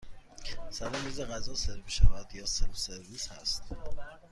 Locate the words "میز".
1.03-1.19